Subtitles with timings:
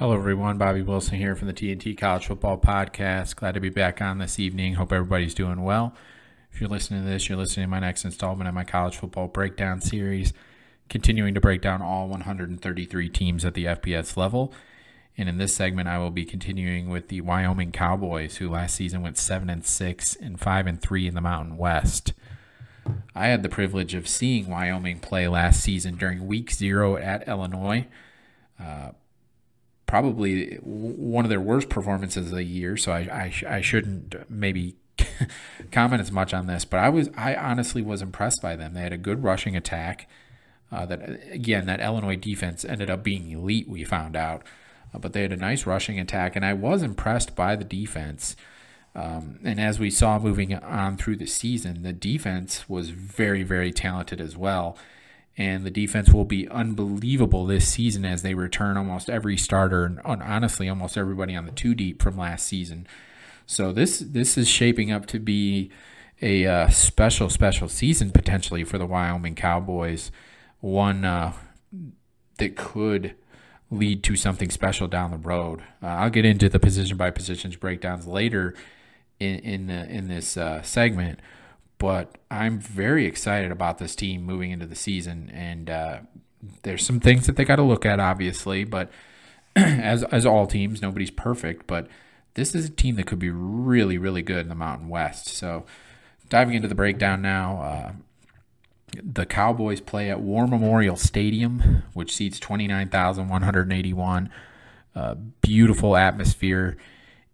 [0.00, 0.56] Hello, everyone.
[0.56, 3.36] Bobby Wilson here from the TNT College Football Podcast.
[3.36, 4.72] Glad to be back on this evening.
[4.72, 5.94] Hope everybody's doing well.
[6.50, 9.28] If you're listening to this, you're listening to my next installment of my college football
[9.28, 10.32] breakdown series,
[10.88, 14.54] continuing to break down all 133 teams at the FBS level.
[15.18, 19.02] And in this segment, I will be continuing with the Wyoming Cowboys, who last season
[19.02, 22.14] went seven and six and five and three in the Mountain West.
[23.14, 27.86] I had the privilege of seeing Wyoming play last season during Week Zero at Illinois.
[28.58, 28.92] Uh,
[29.90, 34.76] probably one of their worst performances of the year, so I, I, I shouldn't maybe
[35.72, 36.64] comment as much on this.
[36.64, 38.72] But I was I honestly was impressed by them.
[38.72, 40.08] They had a good rushing attack.
[40.70, 43.68] Uh, that again, that Illinois defense ended up being elite.
[43.68, 44.44] We found out,
[44.94, 48.36] uh, but they had a nice rushing attack, and I was impressed by the defense.
[48.94, 53.72] Um, and as we saw moving on through the season, the defense was very, very
[53.72, 54.78] talented as well.
[55.40, 59.98] And the defense will be unbelievable this season as they return almost every starter and
[60.04, 62.86] honestly almost everybody on the two deep from last season.
[63.46, 65.70] So this this is shaping up to be
[66.20, 70.12] a uh, special special season potentially for the Wyoming Cowboys.
[70.60, 71.32] One uh,
[72.36, 73.14] that could
[73.70, 75.62] lead to something special down the road.
[75.82, 78.54] Uh, I'll get into the position by positions breakdowns later
[79.18, 81.18] in in in this uh, segment,
[81.80, 85.30] but I'm very excited about this team moving into the season.
[85.32, 86.00] And uh,
[86.62, 88.90] there's some things that they got to look at, obviously, but
[89.56, 91.88] as as all teams, nobody's perfect, but
[92.34, 95.26] this is a team that could be really really good in the Mountain West.
[95.28, 95.64] So
[96.28, 97.62] diving into the breakdown now.
[97.62, 97.92] Uh,
[99.02, 104.30] the Cowboys play at War Memorial Stadium, which seats 29,181.
[104.94, 106.76] Uh, beautiful atmosphere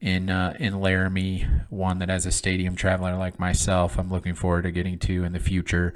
[0.01, 4.63] in uh, in Laramie, one that as a stadium traveler like myself, I'm looking forward
[4.63, 5.95] to getting to in the future.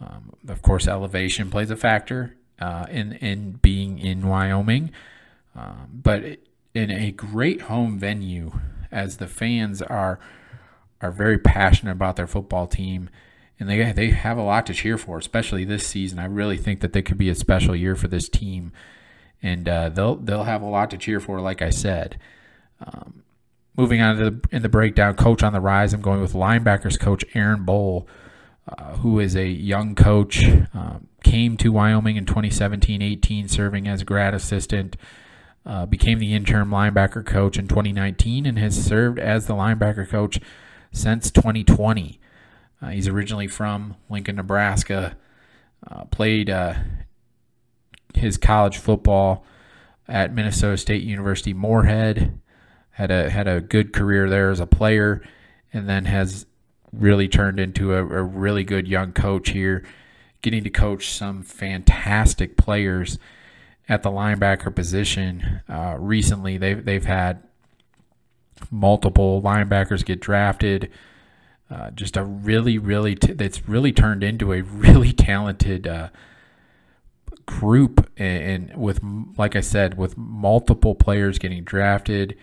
[0.00, 4.90] Um, of course, elevation plays a factor uh, in in being in Wyoming,
[5.56, 6.38] um, but
[6.74, 8.52] in a great home venue,
[8.90, 10.18] as the fans are
[11.00, 13.08] are very passionate about their football team,
[13.58, 16.18] and they they have a lot to cheer for, especially this season.
[16.18, 18.72] I really think that they could be a special year for this team,
[19.42, 21.40] and uh, they'll they'll have a lot to cheer for.
[21.40, 22.18] Like I said.
[22.82, 23.22] Um,
[23.76, 26.98] moving on to the, in the breakdown, coach on the rise, I'm going with linebackers
[26.98, 28.06] coach Aaron Bohl,
[28.68, 30.44] uh, who is a young coach,
[30.74, 34.96] um, came to Wyoming in 2017-18, serving as grad assistant,
[35.64, 40.40] uh, became the interim linebacker coach in 2019, and has served as the linebacker coach
[40.90, 42.20] since 2020.
[42.80, 45.16] Uh, he's originally from Lincoln, Nebraska.
[45.88, 46.74] Uh, played uh,
[48.14, 49.44] his college football
[50.08, 52.38] at Minnesota State University Moorhead
[52.92, 55.22] had a had a good career there as a player,
[55.72, 56.46] and then has
[56.92, 59.84] really turned into a, a really good young coach here,
[60.42, 63.18] getting to coach some fantastic players
[63.88, 65.62] at the linebacker position.
[65.68, 67.42] Uh, recently, they've they've had
[68.70, 70.90] multiple linebackers get drafted.
[71.70, 76.08] Uh, just a really, really, t- that's really turned into a really talented uh,
[77.46, 79.00] group, and, and, with,
[79.38, 82.36] like I said, with multiple players getting drafted,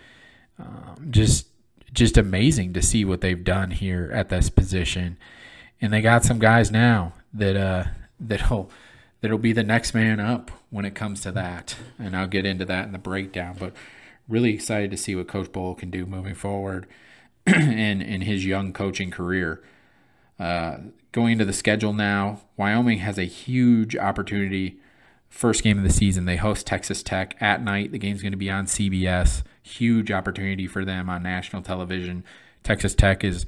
[0.59, 1.47] um, just
[1.92, 5.18] just amazing to see what they've done here at this position,
[5.81, 7.86] and they got some guys now that uh,
[8.20, 8.69] that'll
[9.22, 12.66] that'll be the next man up when it comes to that, and I'll get into
[12.66, 13.56] that in the breakdown.
[13.59, 13.74] But
[14.28, 16.86] really excited to see what Coach Bohl can do moving forward
[17.48, 19.64] in in his young coaching career.
[20.40, 20.78] Uh,
[21.12, 24.80] going into the schedule now, Wyoming has a huge opportunity
[25.30, 26.26] first game of the season.
[26.26, 27.92] They host Texas Tech at night.
[27.92, 29.44] The game's going to be on CBS.
[29.62, 32.24] Huge opportunity for them on national television.
[32.64, 33.46] Texas Tech is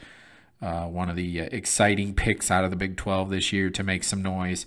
[0.61, 3.83] uh, one of the uh, exciting picks out of the Big 12 this year to
[3.83, 4.65] make some noise.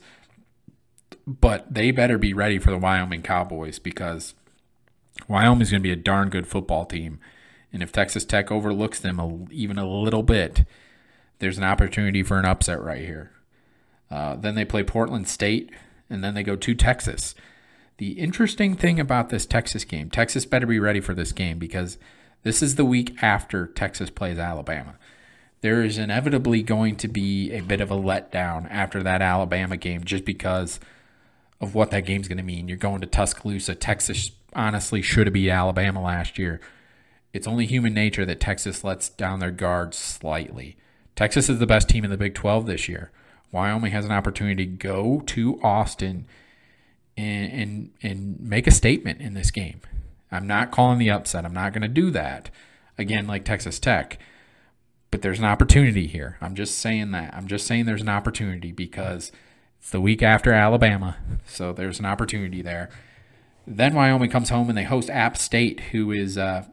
[1.26, 4.34] But they better be ready for the Wyoming Cowboys because
[5.28, 7.20] Wyoming's going to be a darn good football team.
[7.72, 10.64] And if Texas Tech overlooks them a, even a little bit,
[11.38, 13.30] there's an opportunity for an upset right here.
[14.10, 15.70] Uh, then they play Portland State
[16.14, 17.34] and then they go to Texas.
[17.98, 21.98] The interesting thing about this Texas game, Texas better be ready for this game because
[22.42, 24.96] this is the week after Texas plays Alabama.
[25.60, 30.04] There is inevitably going to be a bit of a letdown after that Alabama game
[30.04, 30.78] just because
[31.60, 32.68] of what that game's going to mean.
[32.68, 33.74] You're going to Tuscaloosa.
[33.74, 36.60] Texas honestly should have beat Alabama last year.
[37.32, 40.76] It's only human nature that Texas lets down their guard slightly.
[41.16, 43.10] Texas is the best team in the Big 12 this year.
[43.52, 46.26] Wyoming has an opportunity to go to Austin
[47.16, 49.80] and, and, and make a statement in this game.
[50.32, 51.44] I'm not calling the upset.
[51.44, 52.50] I'm not going to do that
[52.98, 54.18] again, like Texas Tech.
[55.10, 56.38] But there's an opportunity here.
[56.40, 57.32] I'm just saying that.
[57.34, 59.30] I'm just saying there's an opportunity because
[59.78, 61.16] it's the week after Alabama.
[61.46, 62.90] So there's an opportunity there.
[63.66, 66.64] Then Wyoming comes home and they host App State, who is uh,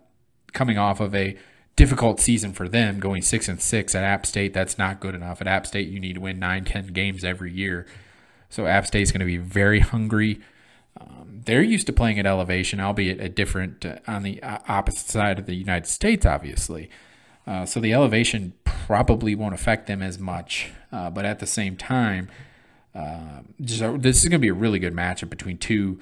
[0.53, 1.37] coming off of a
[1.75, 4.53] difficult season for them, going six and six at App State.
[4.53, 5.41] That's not good enough.
[5.41, 7.85] At App State, you need to win nine, ten games every year.
[8.49, 10.41] So App State's going to be very hungry.
[10.99, 15.09] Um, they're used to playing at elevation, albeit a different uh, on the uh, opposite
[15.09, 16.89] side of the United States, obviously.
[17.47, 20.69] Uh, so the elevation probably won't affect them as much.
[20.91, 22.29] Uh, but at the same time,
[22.93, 25.99] uh, this is going to be a really good matchup between two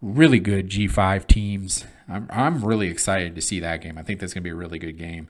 [0.00, 1.84] really good G5 teams.
[2.08, 3.98] I'm, I'm really excited to see that game.
[3.98, 5.28] I think that's going to be a really good game.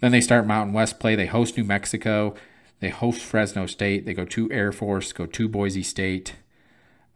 [0.00, 1.14] Then they start Mountain West play.
[1.14, 2.34] They host New Mexico.
[2.80, 4.04] They host Fresno State.
[4.04, 6.34] They go to Air Force, go to Boise State,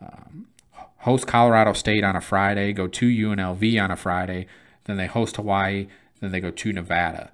[0.01, 0.47] um,
[0.99, 4.47] host Colorado State on a Friday, go to UNLV on a Friday.
[4.85, 5.89] Then they host Hawaii.
[6.21, 7.31] Then they go to Nevada.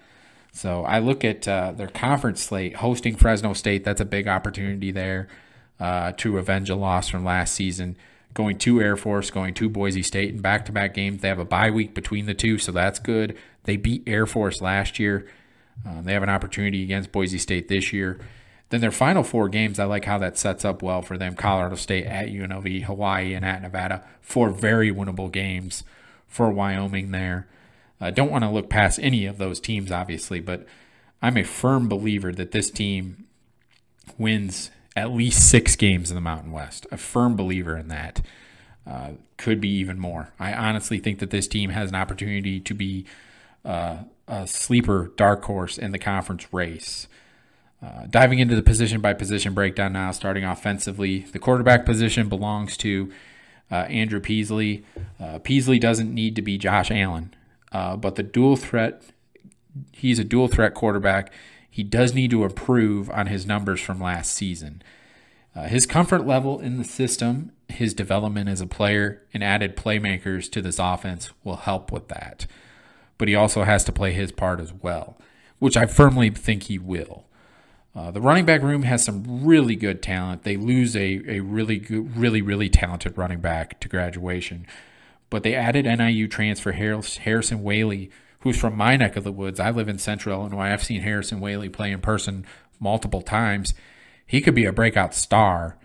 [0.52, 3.84] So I look at uh, their conference slate, hosting Fresno State.
[3.84, 5.28] That's a big opportunity there
[5.78, 7.96] uh, to avenge a loss from last season
[8.36, 11.22] going to Air Force, going to Boise State in back to back games.
[11.22, 13.36] They have a bye week between the two, so that's good.
[13.64, 15.26] They beat Air Force last year.
[15.84, 18.20] Um, they have an opportunity against Boise State this year.
[18.68, 21.76] Then their final four games, I like how that sets up well for them Colorado
[21.76, 24.04] State at UNLV, Hawaii, and at Nevada.
[24.20, 25.82] Four very winnable games
[26.26, 27.48] for Wyoming there.
[28.00, 30.66] I don't want to look past any of those teams, obviously, but
[31.22, 33.26] I'm a firm believer that this team
[34.18, 36.86] wins at least six games in the Mountain West.
[36.90, 38.22] A firm believer in that.
[38.86, 40.32] Uh, could be even more.
[40.38, 43.04] I honestly think that this team has an opportunity to be
[43.64, 43.98] uh,
[44.28, 47.08] a sleeper dark horse in the conference race.
[47.82, 52.76] Uh, diving into the position by position breakdown now, starting offensively, the quarterback position belongs
[52.76, 53.12] to
[53.70, 54.84] uh, Andrew Peasley.
[55.20, 57.34] Uh, Peasley doesn't need to be Josh Allen,
[57.72, 59.02] uh, but the dual threat,
[59.92, 61.32] he's a dual threat quarterback
[61.76, 64.82] he does need to improve on his numbers from last season.
[65.54, 70.50] Uh, his comfort level in the system, his development as a player, and added playmakers
[70.50, 72.46] to this offense will help with that.
[73.18, 75.18] But he also has to play his part as well,
[75.58, 77.26] which I firmly think he will.
[77.94, 80.44] Uh, the running back room has some really good talent.
[80.44, 84.66] They lose a, a really good, really, really talented running back to graduation.
[85.28, 88.10] But they added NIU transfer Harrison Waylee,
[88.46, 89.58] who's from my neck of the woods.
[89.58, 90.72] I live in central Illinois.
[90.72, 92.46] I've seen Harrison Waylee play in person
[92.78, 93.74] multiple times.
[94.24, 95.76] He could be a breakout star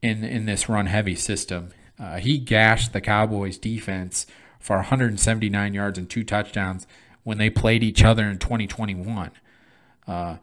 [0.00, 1.70] in in this run heavy system.
[1.98, 4.26] Uh, he gashed the Cowboys defense
[4.60, 6.86] for 179 yards and two touchdowns
[7.24, 9.30] when they played each other in 2021.
[10.06, 10.36] Uh,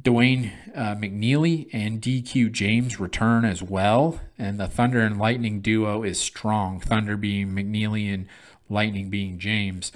[0.00, 6.02] Dawaiian uh, McNeely and DQ James return as well, and the Thunder and Lightning duo
[6.02, 6.80] is strong.
[6.80, 8.26] Thunder being McNeely and
[8.68, 9.92] Lightning being James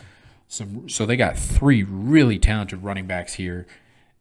[0.50, 3.68] some so they got three really talented running backs here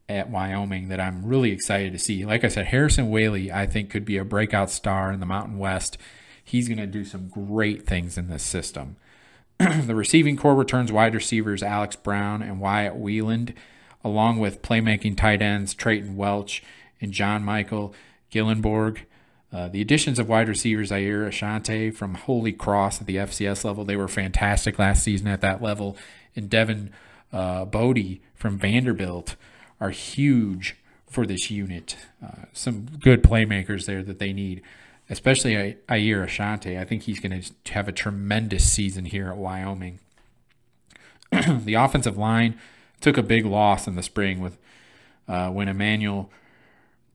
[0.08, 2.24] at Wyoming that I'm really excited to see.
[2.24, 5.58] Like I said, Harrison Waylee I think could be a breakout star in the Mountain
[5.58, 5.98] West.
[6.44, 8.96] He's going to do some great things in this system.
[9.58, 13.56] the receiving core returns wide receivers Alex Brown and Wyatt Wieland,
[14.04, 16.64] along with playmaking tight ends Treyton Welch
[17.02, 17.94] and John Michael
[18.31, 19.00] Gyllenborg.
[19.52, 23.84] Uh, the additions of wide receivers Ayir Asante from Holy Cross at the FCS level,
[23.84, 25.98] they were fantastic last season at that level
[26.39, 26.91] and Devin
[27.31, 29.36] uh, Boddie from Vanderbilt
[29.80, 30.75] are huge
[31.07, 31.97] for this unit.
[32.24, 34.62] Uh, some good playmakers there that they need,
[35.09, 35.53] especially
[35.88, 36.80] Ayir Asante.
[36.80, 39.99] I think he's going to have a tremendous season here at Wyoming.
[41.31, 42.57] the offensive line
[43.02, 44.57] took a big loss in the spring with
[45.28, 46.31] uh, when Emmanuel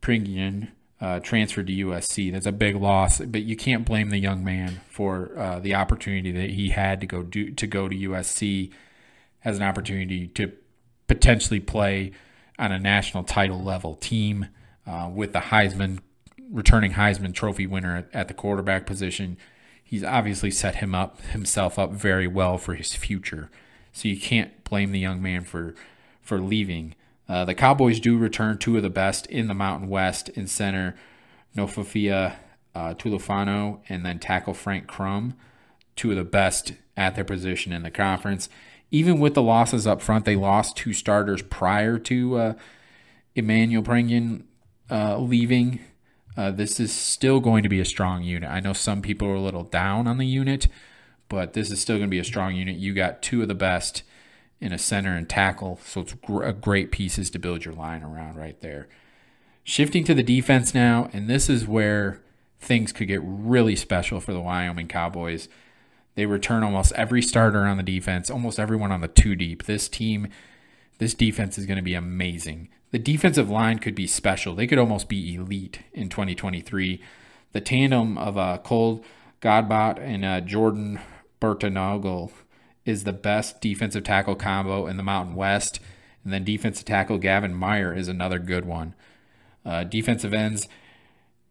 [0.01, 0.69] Pregnon
[1.01, 2.33] uh, transferred to USC.
[2.33, 6.31] That's a big loss, but you can't blame the young man for uh, the opportunity
[6.33, 8.71] that he had to go do to go to USC
[9.45, 10.51] has an opportunity to
[11.07, 12.13] potentially play
[12.59, 14.49] on a national title level team
[14.87, 15.99] uh, with the Heisman
[16.51, 19.37] returning Heisman Trophy winner at, at the quarterback position.
[19.83, 23.51] He's obviously set him up himself up very well for his future.
[23.93, 25.75] So you can't blame the young man for
[26.23, 26.95] for leaving.
[27.29, 30.95] Uh, the Cowboys do return two of the best in the Mountain West in center
[31.55, 32.37] Nofoafia
[32.75, 35.35] uh, Tulafono and then tackle Frank Crum,
[35.97, 38.49] two of the best at their position in the conference
[38.95, 42.55] even with the losses up front, they lost two starters prior to uh,
[43.35, 44.45] Emmanuel Pregnon
[44.89, 45.81] uh, leaving.
[46.37, 48.49] Uh, this is still going to be a strong unit.
[48.49, 50.69] I know some people are a little down on the unit,
[51.29, 52.77] but this is still going to be a strong unit.
[52.77, 54.05] You got two of the best
[54.61, 58.37] in a center and tackle, so it's gr- great pieces to build your line around
[58.37, 58.89] right there.
[59.65, 62.23] Shifting to the defense now, and this is where
[62.61, 65.49] things could get really special for the Wyoming Cowboys.
[66.15, 69.65] They return almost every starter on the defense, almost everyone on the two deep.
[69.65, 70.29] This team,
[70.99, 72.69] this defense is going to be amazing.
[72.93, 74.55] The defensive line could be special.
[74.55, 77.01] They could almost be elite in 2023.
[77.53, 79.05] The tandem of uh, Cole
[79.43, 81.01] Godbout and uh, Jordan
[81.41, 82.31] Bertagnole
[82.85, 85.81] is the best defensive tackle combo in the Mountain West.
[86.23, 88.95] And then defensive tackle Gavin Meyer is another good one.
[89.65, 90.69] Uh, defensive ends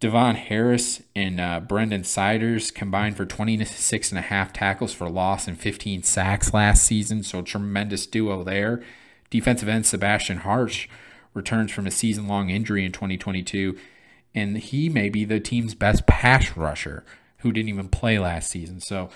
[0.03, 5.47] DeVonne Harris and uh, Brendan Siders combined for 26 and a half tackles for loss
[5.47, 7.23] and 15 sacks last season.
[7.23, 8.83] So tremendous duo there.
[9.29, 10.89] Defensive end Sebastian Harsh
[11.33, 13.77] returns from a season long injury in 2022,
[14.35, 17.05] and he may be the team's best pass rusher
[17.37, 18.81] who didn't even play last season.
[18.81, 19.09] So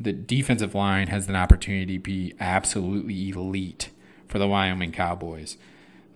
[0.00, 3.90] the defensive line has an opportunity to be absolutely elite
[4.26, 5.56] for the Wyoming Cowboys.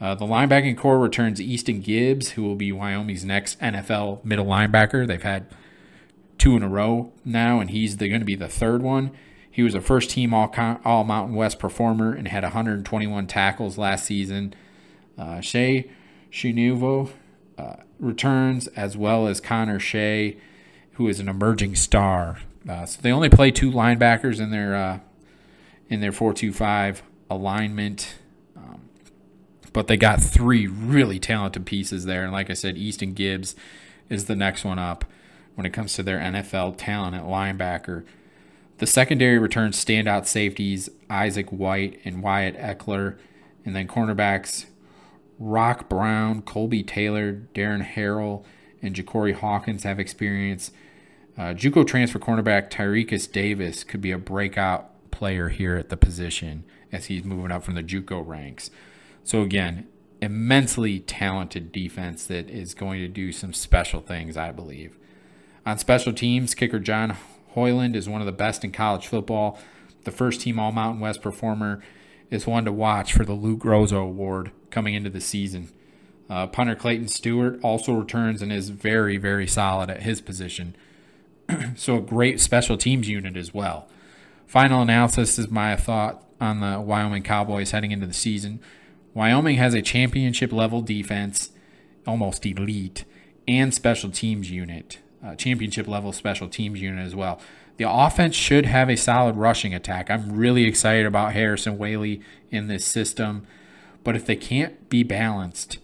[0.00, 5.06] Uh, the linebacking core returns Easton Gibbs, who will be Wyoming's next NFL middle linebacker.
[5.06, 5.46] They've had
[6.38, 9.10] two in a row now, and he's going to be the third one.
[9.50, 14.04] He was a first team all, all Mountain West performer and had 121 tackles last
[14.04, 14.54] season.
[15.18, 15.90] Uh, Shae
[16.30, 17.10] Suiaunoa
[17.58, 20.36] uh, returns, as well as Connor Shay,
[20.92, 22.38] who is an emerging star.
[22.68, 24.98] Uh, so they only play two linebackers in their uh,
[25.88, 27.00] in their 4-2-5
[27.30, 28.14] alignment
[29.78, 32.24] but they got three really talented pieces there.
[32.24, 33.54] And like I said, Easton Gibbs
[34.08, 35.04] is the next one up
[35.54, 38.04] when it comes to their NFL talent at linebacker.
[38.78, 43.18] The secondary returns standout safeties Isaac White and Wyatt Ekeler,
[43.64, 44.66] and then cornerbacks
[45.38, 48.44] Rock Brown, Kolbey Taylor, Deron Harrell,
[48.82, 50.72] and Jakorey Hawkins have experience.
[51.36, 56.64] Uh, JUCO transfer cornerback Tyrecus Davis could be a breakout player here at the position
[56.90, 58.72] as he's moving up from the JUCO ranks.
[59.28, 59.86] So again,
[60.22, 64.96] immensely talented defense that is going to do some special things, I believe.
[65.66, 67.14] On special teams, kicker John
[67.48, 69.58] Hoyland is one of the best in college football.
[70.04, 71.82] The first team All Mountain West performer
[72.30, 75.68] is one to watch for the Lou Groza Award coming into the season.
[76.30, 80.74] Uh, punter Clayton Stewart also returns and is very, very solid at his position.
[81.76, 83.90] so a great special teams unit as well.
[84.46, 88.60] Final analysis is my thought on the Wyoming Cowboys heading into the season.
[89.18, 91.50] Wyoming has a championship level defense,
[92.06, 93.04] almost elite,
[93.48, 97.40] and special teams unit, uh, championship level special teams unit as well.
[97.78, 100.08] The offense should have a solid rushing attack.
[100.08, 102.22] I'm really excited about Harrison Waylee
[102.52, 103.44] in this system,
[104.04, 105.78] but if they can't be balanced,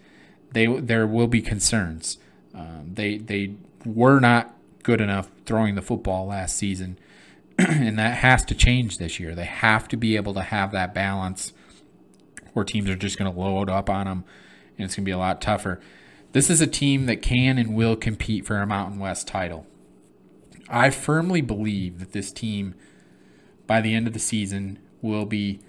[0.52, 2.18] they there will be concerns.
[2.54, 6.98] Um, they they were not good enough throwing the football last season,
[7.58, 9.34] and that has to change this year.
[9.34, 11.52] They have to be able to have that balance
[12.54, 14.24] where teams are just going to load up on them
[14.78, 15.80] and it's going to be a lot tougher.
[16.32, 19.66] This is a team that can and will compete for a Mountain West title.
[20.68, 22.74] I firmly believe that this team,
[23.66, 25.60] by the end of the season, will be,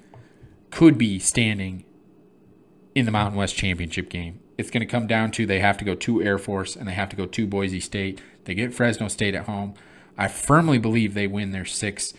[0.72, 1.84] could be standing
[2.96, 4.40] in the Mountain West championship game.
[4.58, 6.94] It's going to come down to they have to go to Air Force and they
[6.94, 8.22] have to go to Boise State.
[8.46, 9.74] They get Fresno State at home.
[10.18, 12.14] I firmly believe they win their six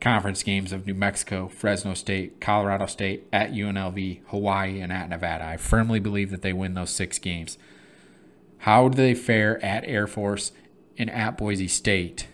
[0.00, 5.44] conference games of New Mexico, Fresno State, Colorado State, at UNLV, Hawaii, and at Nevada.
[5.44, 7.58] I firmly believe that they win those six games.
[8.58, 10.52] How do they fare at Air Force
[10.98, 12.26] and at Boise State?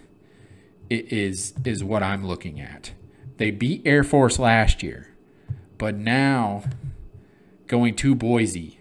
[0.88, 2.92] It is is what I'm looking at.
[3.38, 5.14] They beat Air Force last year,
[5.78, 6.64] but now
[7.66, 8.78] going to Boise,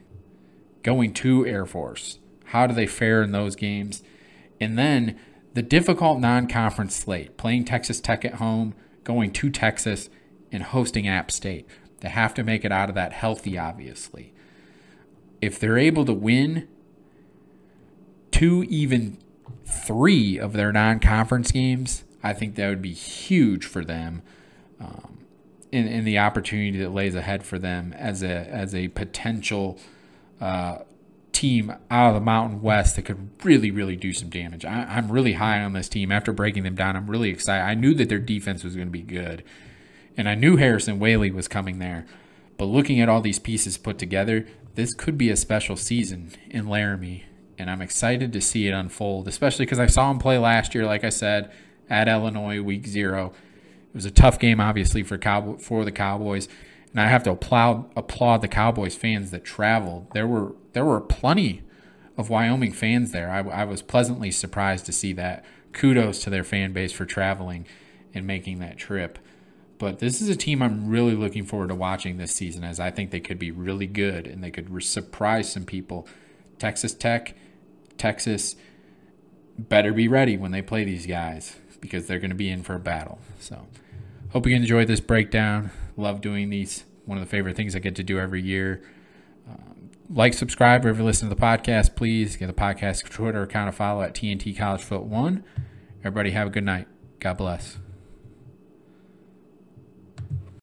[0.83, 4.03] going to Air Force, how do they fare in those games?
[4.61, 5.19] And then
[5.55, 10.09] the difficult non conference slate, playing Texas Tech at home, going to Texas,
[10.51, 11.65] and hosting App State.
[12.01, 14.33] They have to make it out of that healthy, obviously.
[15.41, 16.67] If they're able to win
[18.31, 19.17] two, even
[19.65, 24.21] three of their non conference games, I think that would be huge for them.
[24.79, 25.19] Um,
[25.71, 29.79] in, in the opportunity that lays ahead for them as a as a potential
[30.41, 30.79] uh,
[31.35, 34.63] team out of the Mountain West that could really, really do some damage.
[34.63, 36.11] I, am really high on this team.
[36.11, 37.63] After breaking them down, I'm really excited.
[37.63, 39.43] I knew that their defense was going to be good,
[40.15, 42.05] and I knew Harrison Waylee was coming there.
[42.57, 46.69] But looking at all these pieces put together, this could be a special season in
[46.69, 47.25] Laramie,
[47.57, 50.85] and I'm excited to see it unfold, especially because I saw him play last year,
[50.85, 51.51] like I said,
[51.89, 53.33] at Illinois, week zero.
[53.89, 56.47] It was a tough game, obviously, for Cowboy, for the Cowboys
[56.95, 60.07] and I have to applaud applaud the Cowboys fans that traveled.
[60.13, 61.61] There were there were plenty
[62.17, 63.29] of Wyoming fans there.
[63.29, 65.43] I, I was pleasantly surprised to see that.
[65.73, 67.67] Kudos to their fan base for traveling
[68.13, 69.19] and making that trip.
[69.77, 72.91] But this is a team I'm really looking forward to watching this season, as I
[72.91, 76.07] think they could be really good and they could surprise some people.
[76.59, 77.35] Texas Tech,
[77.97, 78.55] Texas,
[79.59, 82.75] better be ready when they play these guys because they're going to be in for
[82.75, 83.19] a battle.
[83.41, 83.67] So,
[84.29, 85.71] hope you enjoyed this breakdown.
[85.97, 86.83] Love doing these.
[87.05, 88.81] One of the favorite things I get to do every year.
[89.47, 92.35] Um, like, subscribe, If you listen to the podcast, please.
[92.35, 95.43] Get the podcast Twitter account to follow at TNT College Foot One.
[95.99, 96.87] Everybody have a good night.
[97.19, 97.77] God bless.